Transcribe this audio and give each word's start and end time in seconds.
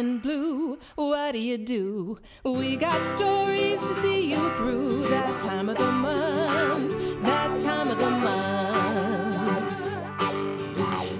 feeling 0.00 0.18
blue, 0.18 0.78
what 0.94 1.32
do 1.32 1.38
you 1.38 1.58
do? 1.58 2.18
We 2.44 2.76
got 2.76 3.04
stories 3.04 3.80
to 3.80 3.94
see 3.94 4.30
you 4.30 4.50
through 4.56 5.02
that 5.08 5.40
time 5.40 5.68
of 5.68 5.76
the 5.76 5.92
month, 5.92 7.22
that 7.22 7.60
time 7.60 7.90
of 7.90 7.98
the 7.98 8.10
month. 8.10 9.60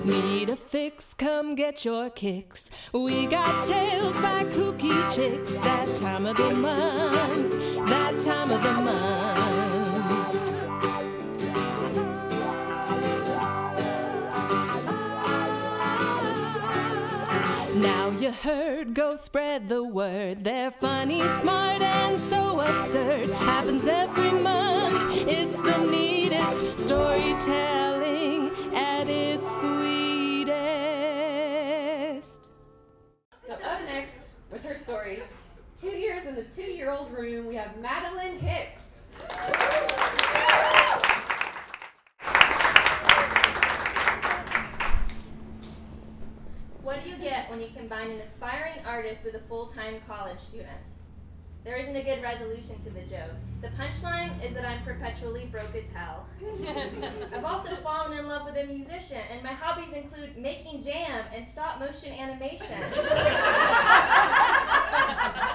Need 0.04 0.48
a 0.48 0.56
fix? 0.56 1.14
Come 1.14 1.54
get 1.54 1.84
your 1.84 2.08
kicks. 2.10 2.70
We 2.92 3.26
got 3.26 3.66
tales 3.66 4.14
by 4.20 4.44
kooky 4.44 5.14
chicks 5.14 5.56
that 5.56 5.98
time 5.98 6.26
of 6.26 6.36
the 6.36 6.50
month, 6.54 7.52
that 7.88 8.20
time 8.22 8.50
of 8.50 8.62
the 8.62 8.72
month. 8.72 9.29
Heard, 18.40 18.94
go 18.94 19.16
spread 19.16 19.68
the 19.68 19.84
word. 19.84 20.44
They're 20.44 20.70
funny, 20.70 21.20
smart, 21.20 21.82
and 21.82 22.18
so 22.18 22.60
absurd. 22.60 23.28
Happens 23.30 23.86
every 23.86 24.32
month. 24.32 25.26
It's 25.28 25.60
the 25.60 25.78
neatest 25.90 26.78
storytelling 26.78 28.50
at 28.74 29.08
its 29.08 29.60
sweetest. 29.60 30.50
So 33.46 33.52
up 33.52 33.82
next 33.86 34.36
with 34.50 34.64
her 34.64 34.74
story, 34.74 35.22
two 35.78 35.90
years 35.90 36.24
in 36.24 36.34
the 36.34 36.44
two-year-old 36.44 37.12
room, 37.12 37.46
we 37.46 37.56
have 37.56 37.76
Madeline 37.80 38.38
Hicks. 38.38 38.86
What 46.82 47.04
do 47.04 47.10
you 47.10 47.16
get 47.16 47.39
when 47.50 47.60
you 47.60 47.68
combine 47.76 48.10
an 48.10 48.20
aspiring 48.20 48.78
artist 48.86 49.24
with 49.24 49.34
a 49.34 49.40
full-time 49.40 49.96
college 50.06 50.38
student? 50.38 50.68
There 51.64 51.76
isn't 51.76 51.94
a 51.94 52.02
good 52.02 52.22
resolution 52.22 52.78
to 52.84 52.90
the 52.90 53.02
joke. 53.02 53.34
The 53.60 53.68
punchline 53.68 54.42
is 54.42 54.54
that 54.54 54.64
I'm 54.64 54.82
perpetually 54.82 55.44
broke 55.46 55.74
as 55.74 55.90
hell. 55.92 56.26
I've 57.34 57.44
also 57.44 57.76
fallen 57.76 58.18
in 58.18 58.26
love 58.26 58.46
with 58.46 58.56
a 58.56 58.64
musician, 58.64 59.20
and 59.30 59.42
my 59.42 59.52
hobbies 59.52 59.92
include 59.92 60.38
making 60.38 60.82
jam 60.82 61.26
and 61.34 61.46
stop 61.46 61.78
motion 61.78 62.12
animation. 62.12 62.78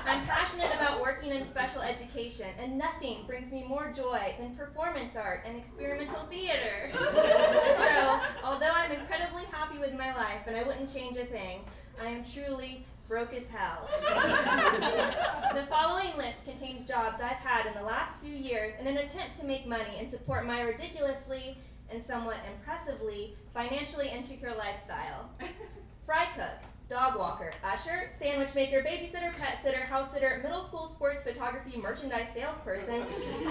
I'm 0.06 0.24
passionate 0.28 0.76
about 0.76 1.02
working 1.02 1.32
in 1.32 1.48
special 1.48 1.82
education, 1.82 2.50
and 2.60 2.78
nothing 2.78 3.24
brings 3.26 3.52
me 3.52 3.64
more 3.68 3.92
joy 3.96 4.36
than 4.38 4.56
performance 4.56 5.16
art 5.16 5.44
and 5.48 5.58
experimental 5.58 6.26
theater. 6.28 6.92
so, 6.94 8.20
although 8.44 8.72
I'm 8.72 8.92
incredibly 8.92 9.46
happy 9.50 9.80
with 9.80 9.94
my 9.94 10.16
life 10.16 10.42
and 10.46 10.56
I 10.56 10.62
wouldn't 10.62 10.94
change 10.94 11.18
a 11.18 11.26
thing, 11.26 11.62
I 12.02 12.08
am 12.08 12.24
truly 12.26 12.86
broke 13.08 13.34
as 13.34 13.48
hell. 13.48 13.88
the 15.54 15.66
following 15.68 16.18
list 16.18 16.44
contains 16.44 16.88
jobs 16.88 17.22
I've 17.22 17.38
had 17.38 17.68
in 17.68 17.74
the 17.74 17.84
last 17.84 18.22
few 18.22 18.34
years 18.34 18.74
in 18.80 18.88
an 18.88 18.98
attempt 18.98 19.40
to 19.40 19.46
make 19.46 19.68
money 19.68 19.98
and 20.00 20.10
support 20.10 20.46
my 20.46 20.62
ridiculously 20.62 21.58
and 21.92 22.04
somewhat 22.04 22.38
impressively 22.52 23.36
financially 23.54 24.10
insecure 24.10 24.56
lifestyle. 24.58 25.30
Fry 26.06 26.28
cook, 26.36 26.70
dog 26.90 27.18
walker, 27.18 27.52
usher, 27.64 28.10
sandwich 28.12 28.54
maker, 28.54 28.84
babysitter, 28.84 29.34
pet 29.38 29.60
sitter, 29.64 29.86
house 29.86 30.14
sitter, 30.14 30.40
middle 30.44 30.62
school 30.62 30.86
sports 30.86 31.24
photography 31.24 31.78
merchandise 31.78 32.28
salesperson, 32.34 33.06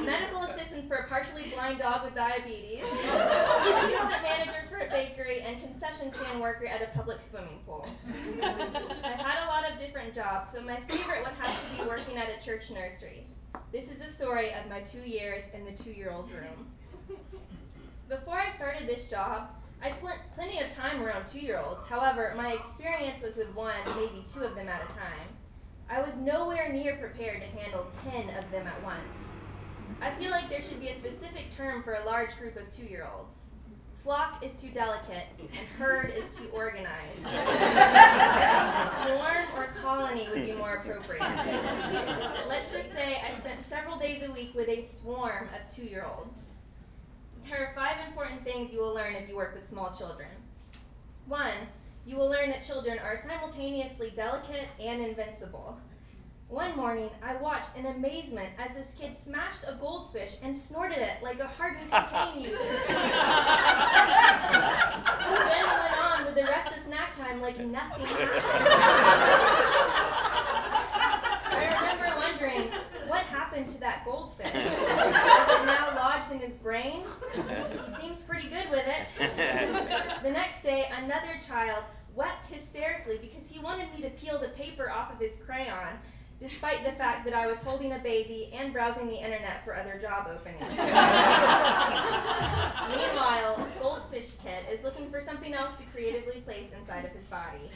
medical 0.05 0.43
assistant 0.43 0.87
for 0.87 0.97
a 0.97 1.09
partially 1.09 1.45
blind 1.55 1.81
dog 1.81 2.05
with 2.05 2.15
diabetes, 2.15 2.83
assistant 2.83 4.23
manager 4.23 4.65
for 4.71 4.79
a 4.79 4.89
bakery, 4.89 5.41
and 5.41 5.61
concession 5.61 6.13
stand 6.15 6.41
worker 6.41 6.67
at 6.67 6.81
a 6.81 6.87
public 6.97 7.21
swimming 7.23 7.59
pool. 7.67 7.89
I've 8.41 9.19
had 9.19 9.45
a 9.45 9.49
lot 9.49 9.71
of 9.71 9.81
different 9.81 10.15
jobs, 10.15 10.53
but 10.53 10.65
my 10.65 10.77
favorite 10.89 11.25
would 11.25 11.35
have 11.41 11.61
to 11.61 11.83
be 11.83 11.89
working 11.89 12.17
at 12.17 12.29
a 12.29 12.45
church 12.45 12.71
nursery. 12.71 13.27
This 13.73 13.91
is 13.91 13.99
the 13.99 14.13
story 14.13 14.51
of 14.51 14.69
my 14.71 14.81
two 14.81 15.03
years 15.03 15.45
in 15.53 15.65
the 15.65 15.73
two 15.73 15.91
year 15.91 16.13
old 16.13 16.31
room. 16.31 17.19
Before 18.09 18.39
I 18.39 18.51
started 18.51 18.87
this 18.87 19.11
job, 19.11 19.49
I'd 19.85 19.95
spent 19.95 20.19
plenty 20.35 20.61
of 20.61 20.71
time 20.71 21.03
around 21.03 21.27
two 21.27 21.41
year 21.41 21.61
olds. 21.61 21.87
However, 21.87 22.33
my 22.39 22.55
experience 22.55 23.23
was 23.23 23.37
with 23.37 23.55
one, 23.55 23.75
maybe 23.97 24.25
two 24.33 24.43
of 24.43 24.55
them 24.55 24.67
at 24.67 24.81
a 24.83 24.87
time. 24.95 25.29
I 25.91 26.01
was 26.01 26.17
nowhere 26.17 26.73
near 26.73 26.97
prepared 26.97 27.43
to 27.43 27.49
handle 27.59 27.87
10 28.11 28.31
of 28.31 28.51
them 28.51 28.67
at 28.67 28.83
once. 28.83 29.33
I 30.01 30.11
feel 30.13 30.31
like 30.31 30.49
there 30.49 30.63
should 30.63 30.81
be 30.81 30.89
a 30.89 30.95
specific 30.95 31.55
term 31.55 31.83
for 31.83 31.95
a 31.97 32.05
large 32.07 32.35
group 32.39 32.57
of 32.57 32.75
two 32.75 32.87
year 32.87 33.07
olds. 33.15 33.51
Flock 34.03 34.43
is 34.43 34.55
too 34.55 34.69
delicate, 34.69 35.27
and 35.39 35.69
herd 35.79 36.15
is 36.17 36.35
too 36.35 36.49
organized. 36.53 37.21
Swarm 39.03 39.47
or 39.55 39.67
colony 39.83 40.29
would 40.31 40.47
be 40.47 40.53
more 40.53 40.77
appropriate. 40.77 41.21
Let's 42.49 42.73
just 42.73 42.91
say 42.93 43.23
I 43.23 43.39
spent 43.39 43.69
several 43.69 43.99
days 43.99 44.23
a 44.23 44.33
week 44.33 44.55
with 44.55 44.69
a 44.71 44.83
swarm 44.83 45.49
of 45.55 45.75
two 45.75 45.85
year 45.85 46.07
olds. 46.07 46.54
There 47.49 47.63
are 47.63 47.73
five 47.75 47.97
important 48.09 48.43
things 48.45 48.73
you 48.73 48.81
will 48.81 48.95
learn 48.95 49.15
if 49.15 49.29
you 49.29 49.37
work 49.37 49.55
with 49.55 49.69
small 49.69 49.95
children. 49.97 50.29
One, 51.27 51.53
you 52.07 52.17
will 52.17 52.29
learn 52.29 52.51
that 52.51 52.65
children 52.65 52.99
are 52.99 53.17
simultaneously 53.17 54.13
delicate 54.17 54.69
and 54.81 55.03
invincible. 55.03 55.79
One 56.49 56.77
morning, 56.77 57.11
I 57.23 57.37
watched 57.37 57.77
in 57.77 57.87
amazement 57.87 58.51
as 58.59 58.77
this 58.77 58.95
kid 58.99 59.17
smashed 59.17 59.65
a 59.67 59.75
goldfish 59.81 60.37
and 60.43 60.57
snorted 60.57 60.99
it 60.99 61.23
like 61.23 61.41
a 61.41 61.47
hardened 61.47 61.91
cocaine 61.91 62.43
user. 62.43 62.57
then 62.59 62.87
went 65.67 65.99
on 65.99 66.25
with 66.27 66.35
the 66.35 66.45
rest 66.45 66.77
of 66.77 66.83
snack 66.83 67.17
time 67.17 67.41
like 67.41 67.59
nothing 67.59 68.07
happened. 68.07 68.69
I 71.51 71.65
remember 71.81 72.19
wondering, 72.19 72.71
what 73.09 73.23
happened 73.23 73.71
to 73.71 73.81
that 73.81 74.05
goldfish? 74.05 74.47
Is 74.47 74.55
it 74.55 75.67
now 75.67 75.95
lodged 75.97 76.24
in 76.35 76.41
his 76.41 76.57
brain? 76.57 77.03
He 77.87 77.91
seems 78.01 78.23
pretty 78.23 78.49
good 78.49 78.71
with 78.71 78.87
it. 78.87 79.09
The 80.23 80.31
next 80.31 80.63
day, 80.63 80.89
another 81.03 81.39
child 81.47 81.85
wept 82.15 82.47
hysterically 82.47 83.19
because 83.19 83.49
he 83.49 83.59
wanted 83.59 83.93
me 83.95 84.01
to 84.03 84.11
peel 84.11 84.39
the 84.39 84.49
paper 84.49 84.91
off 84.91 85.13
of 85.13 85.19
his 85.19 85.37
crayon, 85.45 85.99
despite 86.41 86.85
the 86.85 86.93
fact 86.93 87.25
that 87.25 87.35
I 87.35 87.47
was 87.47 87.63
holding 87.63 87.93
a 87.93 87.99
baby 87.99 88.51
and 88.55 88.73
browsing 88.73 89.07
the 89.07 89.17
internet 89.17 89.65
for 89.65 89.75
other 89.77 89.99
job 90.01 90.29
openings. 90.29 90.61
Meanwhile, 92.99 93.69
Goldfish 93.81 94.37
Kid 94.43 94.65
is 94.73 94.85
looking 94.85 95.11
for 95.11 95.21
something 95.21 95.55
else 95.55 95.79
to 95.81 95.87
creatively 95.87 96.41
place 96.41 96.71
inside 96.79 97.05
of 97.05 97.13
his 97.13 97.25
body. 97.25 97.71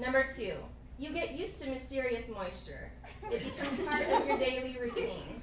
Number 0.00 0.24
two, 0.24 0.54
you 0.98 1.12
get 1.12 1.32
used 1.32 1.60
to 1.62 1.70
mysterious 1.70 2.28
moisture. 2.28 2.90
It 3.30 3.42
becomes 3.44 3.80
part 3.80 4.02
of 4.02 4.26
your 4.26 4.38
daily 4.38 4.76
routine. 4.80 5.42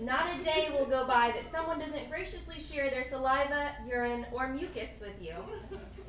Not 0.00 0.38
a 0.38 0.42
day 0.42 0.68
will 0.76 0.86
go 0.86 1.06
by 1.06 1.32
that 1.32 1.50
someone 1.50 1.78
doesn't 1.78 2.10
graciously 2.10 2.60
share 2.60 2.90
their 2.90 3.04
saliva, 3.04 3.72
urine, 3.86 4.26
or 4.32 4.48
mucus 4.48 5.00
with 5.00 5.20
you. 5.20 5.34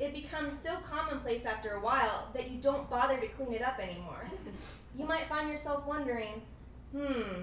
It 0.00 0.12
becomes 0.12 0.58
so 0.58 0.76
commonplace 0.88 1.44
after 1.44 1.72
a 1.72 1.80
while 1.80 2.28
that 2.34 2.50
you 2.50 2.60
don't 2.60 2.90
bother 2.90 3.18
to 3.18 3.28
clean 3.28 3.52
it 3.52 3.62
up 3.62 3.78
anymore. 3.78 4.24
You 4.96 5.06
might 5.06 5.28
find 5.28 5.48
yourself 5.48 5.86
wondering, 5.86 6.42
hmm, 6.92 7.42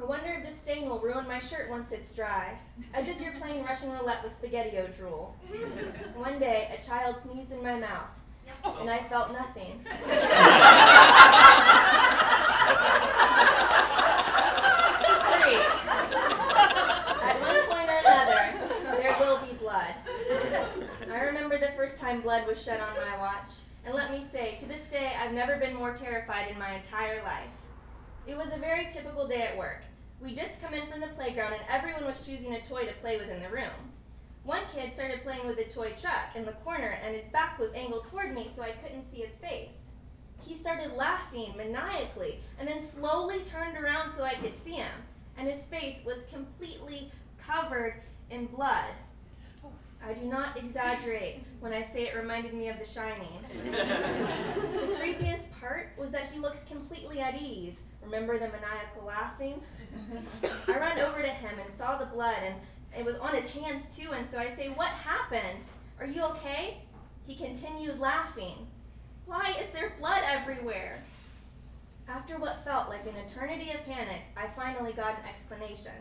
I 0.00 0.04
wonder 0.04 0.28
if 0.28 0.46
this 0.46 0.60
stain 0.60 0.88
will 0.88 1.00
ruin 1.00 1.26
my 1.26 1.40
shirt 1.40 1.70
once 1.70 1.90
it's 1.90 2.14
dry. 2.14 2.56
As 2.94 3.08
if 3.08 3.20
you're 3.20 3.32
playing 3.32 3.64
Russian 3.64 3.90
roulette 3.92 4.22
with 4.22 4.32
spaghetti 4.32 4.78
o 4.78 4.86
drool. 4.86 5.36
One 6.14 6.38
day, 6.38 6.70
a 6.72 6.80
child 6.80 7.18
sneezed 7.18 7.52
in 7.52 7.62
my 7.64 7.78
mouth, 7.78 8.10
and 8.80 8.90
I 8.90 8.98
felt 9.08 9.32
nothing. 9.32 9.80
Three. 15.28 15.58
At 17.22 17.36
one 17.40 17.60
point 17.66 17.88
or 17.88 17.98
another, 18.04 18.42
there 19.00 19.16
will 19.20 19.38
be 19.38 19.52
blood. 19.54 19.94
I 21.10 21.20
remember 21.20 21.58
the 21.58 21.72
first 21.76 21.98
time 21.98 22.20
blood 22.20 22.46
was 22.46 22.62
shed 22.62 22.80
on 22.80 22.94
my 22.96 23.16
watch, 23.18 23.50
and 23.84 23.94
let 23.94 24.10
me 24.12 24.24
say, 24.30 24.56
to 24.60 24.66
this 24.66 24.88
day, 24.88 25.12
I've 25.20 25.32
never 25.32 25.56
been 25.56 25.74
more 25.74 25.94
terrified 25.94 26.48
in 26.50 26.58
my 26.58 26.74
entire 26.74 27.22
life. 27.22 27.50
It 28.26 28.36
was 28.36 28.52
a 28.52 28.58
very 28.58 28.86
typical 28.90 29.26
day 29.26 29.42
at 29.42 29.56
work. 29.56 29.84
We 30.20 30.34
just 30.34 30.60
come 30.60 30.74
in 30.74 30.86
from 30.90 31.00
the 31.00 31.06
playground, 31.08 31.54
and 31.54 31.62
everyone 31.70 32.04
was 32.04 32.26
choosing 32.26 32.54
a 32.54 32.60
toy 32.66 32.84
to 32.84 32.92
play 32.94 33.16
with 33.18 33.30
in 33.30 33.40
the 33.40 33.48
room. 33.48 33.92
One 34.48 34.62
kid 34.74 34.94
started 34.94 35.22
playing 35.24 35.46
with 35.46 35.58
a 35.58 35.64
toy 35.64 35.92
truck 36.00 36.34
in 36.34 36.46
the 36.46 36.52
corner, 36.52 36.98
and 37.04 37.14
his 37.14 37.26
back 37.26 37.58
was 37.58 37.70
angled 37.74 38.08
toward 38.08 38.34
me 38.34 38.50
so 38.56 38.62
I 38.62 38.70
couldn't 38.70 39.04
see 39.12 39.18
his 39.18 39.34
face. 39.34 39.76
He 40.40 40.54
started 40.54 40.94
laughing 40.94 41.52
maniacally 41.54 42.40
and 42.58 42.66
then 42.66 42.80
slowly 42.80 43.40
turned 43.40 43.76
around 43.76 44.14
so 44.16 44.24
I 44.24 44.36
could 44.36 44.54
see 44.64 44.76
him, 44.76 45.02
and 45.36 45.46
his 45.46 45.66
face 45.66 46.02
was 46.02 46.24
completely 46.32 47.10
covered 47.38 48.00
in 48.30 48.46
blood. 48.46 48.94
I 50.02 50.14
do 50.14 50.24
not 50.24 50.56
exaggerate 50.56 51.44
when 51.60 51.74
I 51.74 51.82
say 51.82 52.06
it 52.06 52.16
reminded 52.16 52.54
me 52.54 52.70
of 52.70 52.78
The 52.78 52.86
Shining. 52.86 53.44
the 53.70 54.96
creepiest 54.98 55.48
part 55.60 55.90
was 55.98 56.08
that 56.12 56.30
he 56.32 56.38
looks 56.38 56.62
completely 56.62 57.20
at 57.20 57.38
ease. 57.38 57.74
Remember 58.02 58.38
the 58.38 58.46
maniacal 58.46 59.04
laughing? 59.06 59.60
I 60.66 60.78
ran 60.78 60.98
over 61.00 61.20
to 61.20 61.28
him 61.28 61.58
and 61.62 61.70
saw 61.76 61.98
the 61.98 62.06
blood, 62.06 62.38
and 62.42 62.54
it 62.96 63.04
was 63.04 63.16
on 63.16 63.34
his 63.34 63.48
hands 63.50 63.96
too, 63.96 64.12
and 64.12 64.28
so 64.30 64.38
I 64.38 64.54
say, 64.54 64.68
What 64.68 64.88
happened? 64.88 65.64
Are 66.00 66.06
you 66.06 66.22
okay? 66.24 66.78
He 67.26 67.34
continued 67.34 67.98
laughing. 67.98 68.66
Why 69.26 69.54
is 69.60 69.70
there 69.72 69.92
blood 69.98 70.22
everywhere? 70.24 71.02
After 72.08 72.38
what 72.38 72.64
felt 72.64 72.88
like 72.88 73.04
an 73.06 73.16
eternity 73.16 73.70
of 73.72 73.84
panic, 73.84 74.22
I 74.36 74.46
finally 74.56 74.92
got 74.92 75.18
an 75.18 75.28
explanation. 75.28 75.92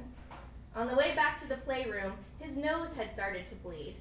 On 0.75 0.87
the 0.87 0.95
way 0.95 1.13
back 1.15 1.37
to 1.39 1.49
the 1.49 1.57
playroom, 1.57 2.13
his 2.39 2.55
nose 2.55 2.95
had 2.95 3.11
started 3.11 3.47
to 3.47 3.55
bleed. 3.55 3.95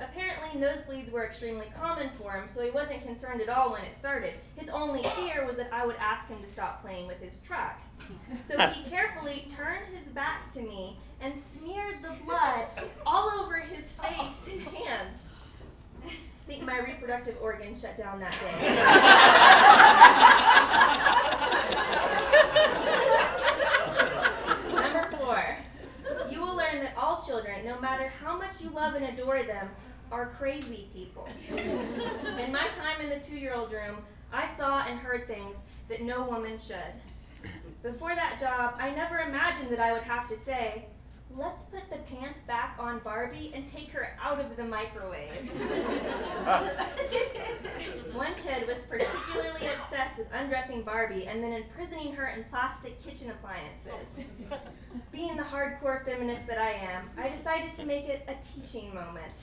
Apparently, 0.00 0.60
nosebleeds 0.60 1.10
were 1.10 1.24
extremely 1.24 1.66
common 1.76 2.10
for 2.20 2.32
him, 2.32 2.48
so 2.48 2.62
he 2.62 2.70
wasn't 2.70 3.02
concerned 3.02 3.40
at 3.40 3.48
all 3.48 3.72
when 3.72 3.82
it 3.82 3.96
started. 3.96 4.34
His 4.54 4.68
only 4.68 5.02
fear 5.02 5.44
was 5.44 5.56
that 5.56 5.72
I 5.72 5.84
would 5.84 5.96
ask 5.96 6.28
him 6.28 6.40
to 6.40 6.48
stop 6.48 6.82
playing 6.82 7.08
with 7.08 7.20
his 7.20 7.40
truck. 7.40 7.80
So 8.46 8.56
he 8.68 8.82
carefully 8.90 9.46
turned 9.50 9.86
his 9.86 10.06
back 10.14 10.52
to 10.54 10.60
me 10.60 10.96
and 11.20 11.36
smeared 11.36 11.96
the 12.02 12.14
blood 12.24 12.66
all 13.04 13.28
over 13.40 13.56
his 13.56 13.90
face 13.90 14.48
and 14.52 14.62
hands. 14.62 15.18
I 16.04 16.10
think 16.46 16.64
my 16.64 16.78
reproductive 16.78 17.36
organs 17.42 17.80
shut 17.80 17.96
down 17.96 18.20
that 18.20 18.32
day. 18.32 18.68
Number 24.80 25.16
four, 25.16 25.58
you 26.30 26.40
will 26.40 26.56
learn 26.56 26.80
that 26.80 26.94
all 26.96 27.20
children, 27.26 27.66
no 27.66 27.80
matter 27.80 28.12
how 28.22 28.38
you 28.62 28.70
love 28.70 28.94
and 28.94 29.04
adore 29.04 29.42
them, 29.42 29.68
are 30.10 30.26
crazy 30.26 30.88
people. 30.94 31.28
in 31.56 32.52
my 32.52 32.68
time 32.68 33.00
in 33.00 33.10
the 33.10 33.20
two 33.20 33.36
year 33.36 33.54
old 33.54 33.72
room, 33.72 33.96
I 34.32 34.46
saw 34.46 34.84
and 34.86 34.98
heard 34.98 35.26
things 35.26 35.62
that 35.88 36.02
no 36.02 36.24
woman 36.24 36.58
should. 36.58 36.76
Before 37.82 38.14
that 38.14 38.38
job, 38.40 38.74
I 38.78 38.90
never 38.90 39.18
imagined 39.18 39.70
that 39.70 39.80
I 39.80 39.92
would 39.92 40.02
have 40.02 40.28
to 40.28 40.36
say, 40.36 40.86
let's 41.36 41.64
put 41.64 41.88
the 41.90 41.98
pants 42.14 42.40
back 42.40 42.76
on 42.78 43.00
Barbie 43.00 43.52
and 43.54 43.68
take 43.68 43.90
her 43.90 44.16
out 44.20 44.40
of 44.40 44.56
the 44.56 44.64
microwave. 44.64 45.50
undressing 50.38 50.82
Barbie 50.82 51.26
and 51.26 51.42
then 51.42 51.52
imprisoning 51.52 52.14
her 52.14 52.28
in 52.28 52.44
plastic 52.44 53.02
kitchen 53.02 53.30
appliances. 53.30 54.24
Being 55.12 55.36
the 55.36 55.42
hardcore 55.42 56.04
feminist 56.04 56.46
that 56.46 56.58
I 56.58 56.70
am, 56.70 57.10
I 57.18 57.28
decided 57.28 57.72
to 57.74 57.86
make 57.86 58.08
it 58.08 58.28
a 58.28 58.34
teaching 58.42 58.94
moment. 58.94 59.34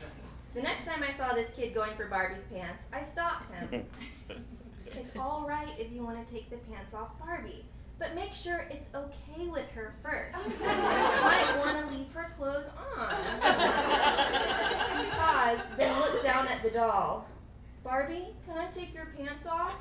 The 0.53 0.61
next 0.61 0.85
time 0.85 1.03
I 1.03 1.13
saw 1.13 1.33
this 1.33 1.51
kid 1.53 1.73
going 1.73 1.93
for 1.95 2.05
Barbie's 2.07 2.45
pants, 2.45 2.85
I 2.93 3.03
stopped 3.03 3.51
him. 3.51 3.85
it's 4.85 5.15
all 5.17 5.45
right 5.47 5.69
if 5.77 5.91
you 5.91 6.01
want 6.03 6.25
to 6.25 6.33
take 6.33 6.49
the 6.49 6.57
pants 6.57 6.93
off 6.93 7.19
Barbie, 7.19 7.65
but 7.99 8.15
make 8.15 8.33
sure 8.33 8.67
it's 8.71 8.89
okay 8.95 9.47
with 9.47 9.69
her 9.71 9.95
first. 10.01 10.45
she 10.59 10.65
might 10.65 11.55
want 11.57 11.89
to 11.89 11.97
leave 11.97 12.11
her 12.13 12.33
clothes 12.37 12.67
on. 12.97 13.09
he 14.97 15.09
paused, 15.11 15.63
then 15.77 15.99
looked 15.99 16.23
down 16.23 16.47
at 16.47 16.63
the 16.63 16.69
doll. 16.69 17.27
Barbie, 17.83 18.27
can 18.47 18.57
I 18.57 18.71
take 18.71 18.93
your 18.95 19.07
pants 19.17 19.45
off? 19.45 19.75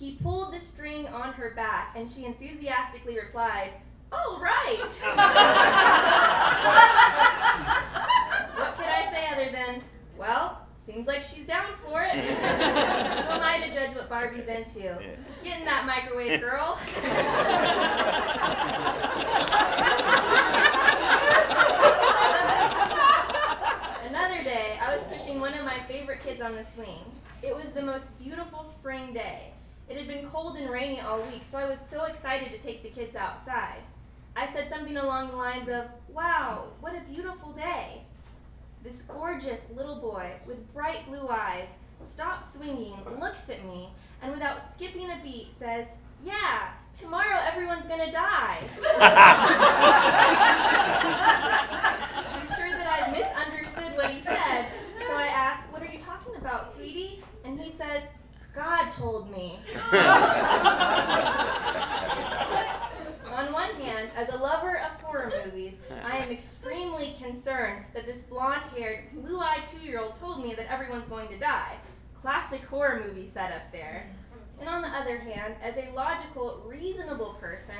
He 0.00 0.16
pulled 0.22 0.54
the 0.54 0.60
string 0.60 1.06
on 1.08 1.34
her 1.34 1.50
back, 1.50 1.94
and 1.94 2.10
she 2.10 2.24
enthusiastically 2.24 3.18
replied, 3.18 3.72
Oh, 4.10 4.38
right! 4.40 4.78
what 8.56 8.76
could 8.76 8.86
I 8.86 9.12
say 9.12 9.28
other 9.30 9.50
than, 9.52 9.82
well, 10.16 10.66
seems 10.86 11.06
like 11.06 11.22
she's 11.22 11.46
down 11.46 11.74
for 11.86 12.02
it. 12.02 12.12
Who 12.12 12.32
am 12.32 13.42
I 13.42 13.58
to 13.58 13.70
judge 13.74 13.94
what 13.94 14.08
Barbie's 14.08 14.48
into? 14.48 14.98
Get 15.44 15.58
in 15.58 15.66
that 15.66 15.84
microwave, 15.84 16.40
girl. 16.40 16.78
Another 24.08 24.42
day, 24.42 24.78
I 24.80 24.96
was 24.96 25.04
pushing 25.12 25.40
one 25.40 25.52
of 25.52 25.66
my 25.66 25.78
favorite 25.80 26.22
kids 26.24 26.40
on 26.40 26.56
the 26.56 26.64
swing. 26.64 27.04
It 27.42 27.54
was 27.54 27.72
the 27.72 27.82
most 27.82 28.18
beautiful 28.18 28.64
spring 28.64 29.12
day. 29.12 29.52
It 29.90 29.96
had 29.96 30.06
been 30.06 30.24
cold 30.28 30.56
and 30.56 30.70
rainy 30.70 31.00
all 31.00 31.20
week, 31.22 31.42
so 31.42 31.58
I 31.58 31.68
was 31.68 31.80
so 31.80 32.04
excited 32.04 32.52
to 32.52 32.58
take 32.58 32.84
the 32.84 32.90
kids 32.90 33.16
outside. 33.16 33.80
I 34.36 34.46
said 34.46 34.68
something 34.70 34.96
along 34.96 35.30
the 35.30 35.36
lines 35.36 35.68
of, 35.68 35.86
Wow, 36.08 36.68
what 36.78 36.94
a 36.94 37.00
beautiful 37.12 37.50
day. 37.50 38.02
This 38.84 39.02
gorgeous 39.02 39.66
little 39.74 39.96
boy 39.96 40.30
with 40.46 40.72
bright 40.72 41.08
blue 41.08 41.28
eyes 41.28 41.70
stops 42.06 42.54
swinging, 42.54 42.98
looks 43.18 43.50
at 43.50 43.64
me, 43.64 43.88
and 44.22 44.30
without 44.30 44.62
skipping 44.62 45.10
a 45.10 45.18
beat 45.24 45.48
says, 45.58 45.88
Yeah, 46.24 46.68
tomorrow 46.94 47.40
everyone's 47.52 47.86
gonna 47.86 48.12
die. 48.12 48.58
I'm 52.30 52.46
sure 52.56 52.70
that 52.78 52.86
I 52.86 53.10
misunderstood 53.10 53.96
what 53.96 54.12
he 54.12 54.20
said, 54.20 54.68
so 55.04 55.16
I 55.16 55.26
asked, 55.26 55.72
What 55.72 55.82
are 55.82 55.90
you 55.90 55.98
talking 55.98 56.36
about, 56.36 56.72
sweetie? 56.72 57.24
And 57.44 57.60
he 57.60 57.72
says, 57.72 58.04
God 58.54 58.90
told 58.92 59.30
me. 59.30 59.58
On 63.32 63.52
one 63.52 63.74
hand, 63.76 64.10
as 64.16 64.28
a 64.28 64.36
lover 64.36 64.78
of 64.78 65.00
horror 65.00 65.32
movies, 65.44 65.74
I 66.04 66.16
am 66.16 66.30
extremely 66.30 67.14
concerned 67.22 67.84
that 68.50 68.64
this 68.64 68.72
blonde 68.72 68.84
haired, 68.84 69.04
blue 69.14 69.38
eyed 69.40 69.66
two 69.68 69.80
year 69.80 70.00
old 70.00 70.18
told 70.18 70.42
me 70.42 70.54
that 70.54 70.70
everyone's 70.70 71.06
going 71.06 71.28
to 71.28 71.38
die. 71.38 71.76
Classic 72.20 72.64
horror 72.64 73.02
movie 73.06 73.26
setup 73.26 73.72
there. 73.72 74.06
And 74.58 74.68
on 74.68 74.82
the 74.82 74.88
other 74.88 75.18
hand, 75.18 75.54
as 75.62 75.76
a 75.76 75.90
logical, 75.94 76.62
reasonable 76.66 77.34
person, 77.40 77.76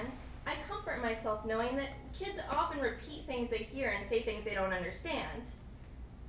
I 0.46 0.54
comfort 0.66 1.02
myself 1.02 1.44
knowing 1.44 1.76
that 1.76 1.90
kids 2.18 2.40
often 2.50 2.80
repeat 2.80 3.26
things 3.26 3.50
they 3.50 3.58
hear 3.58 3.94
and 3.98 4.08
say 4.08 4.22
things 4.22 4.44
they 4.44 4.54
don't 4.54 4.72
understand. 4.72 5.42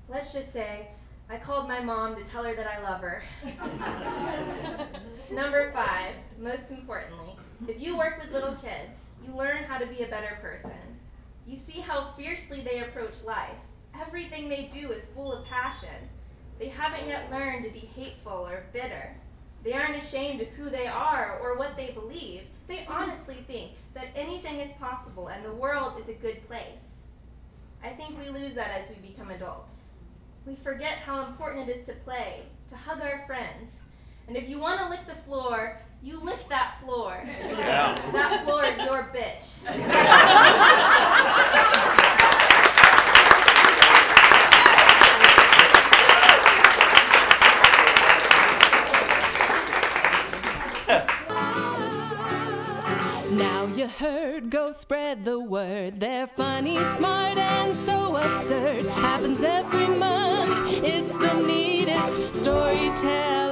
Let's 0.09 0.33
just 0.33 0.51
say, 0.51 0.87
I 1.29 1.37
called 1.37 1.69
my 1.69 1.79
mom 1.79 2.17
to 2.17 2.23
tell 2.29 2.43
her 2.43 2.53
that 2.53 2.67
I 2.67 2.83
love 2.83 2.99
her. 2.99 3.23
Number 5.33 5.71
five, 5.71 6.15
most 6.37 6.69
importantly, 6.71 7.37
if 7.69 7.79
you 7.79 7.97
work 7.97 8.21
with 8.21 8.33
little 8.33 8.55
kids, 8.55 8.99
you 9.25 9.33
learn 9.33 9.63
how 9.63 9.77
to 9.77 9.85
be 9.85 10.03
a 10.03 10.07
better 10.07 10.37
person. 10.41 10.71
You 11.47 11.55
see 11.55 11.79
how 11.79 12.11
fiercely 12.17 12.59
they 12.59 12.79
approach 12.79 13.23
life. 13.25 13.55
Everything 13.99 14.49
they 14.49 14.69
do 14.73 14.91
is 14.91 15.05
full 15.05 15.33
of 15.33 15.45
passion. 15.45 15.89
They 16.59 16.69
haven't 16.69 17.07
yet 17.07 17.31
learned 17.31 17.65
to 17.65 17.71
be 17.71 17.89
hateful 17.95 18.47
or 18.47 18.65
bitter. 18.71 19.15
They 19.63 19.73
aren't 19.73 20.01
ashamed 20.01 20.41
of 20.41 20.47
who 20.49 20.69
they 20.69 20.87
are 20.87 21.39
or 21.41 21.57
what 21.57 21.75
they 21.75 21.91
believe. 21.91 22.43
They 22.67 22.77
mm-hmm. 22.77 22.91
honestly 22.91 23.37
think 23.47 23.71
that 23.93 24.07
anything 24.15 24.59
is 24.59 24.71
possible 24.73 25.27
and 25.27 25.43
the 25.45 25.51
world 25.51 25.93
is 25.99 26.07
a 26.09 26.13
good 26.13 26.45
place. 26.47 26.97
I 27.83 27.89
think 27.89 28.17
we 28.19 28.29
lose 28.29 28.53
that 28.55 28.71
as 28.71 28.89
we 28.89 28.95
become 29.07 29.31
adults. 29.31 29.89
We 30.45 30.55
forget 30.55 30.97
how 30.99 31.25
important 31.25 31.69
it 31.69 31.75
is 31.75 31.85
to 31.85 31.93
play, 31.93 32.43
to 32.69 32.75
hug 32.75 33.01
our 33.01 33.23
friends. 33.27 33.73
And 34.27 34.37
if 34.37 34.47
you 34.47 34.59
want 34.59 34.79
to 34.79 34.89
lick 34.89 35.05
the 35.07 35.15
floor, 35.23 35.79
you 36.03 36.19
lick 36.19 36.47
that 36.49 36.79
floor. 36.83 37.23
Yeah. 37.41 37.95
That 38.11 38.43
floor 38.43 38.65
is 38.65 38.77
your 38.77 39.11
bitch. 39.13 39.57
Now 53.31 53.65
you 53.65 53.87
heard, 53.87 54.49
go 54.49 54.73
spread 54.73 55.23
the 55.23 55.39
word. 55.39 56.01
They're 56.01 56.27
funny, 56.27 56.77
smart, 56.77 57.37
and 57.37 57.73
so 57.73 58.17
absurd. 58.17 58.85
Happens 58.87 59.41
every 59.41 59.87
month. 59.87 60.51
It's 60.83 61.15
the 61.15 61.33
neatest 61.35 62.35
storytelling. 62.35 63.50